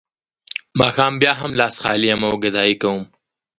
[0.79, 3.01] ماښام بیا هم لاس خالي یم او ګدايي کوم